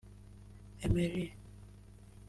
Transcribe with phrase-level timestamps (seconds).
[0.81, 1.37] Emery